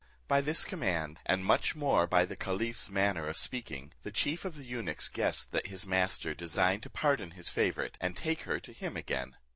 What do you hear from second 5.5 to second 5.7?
that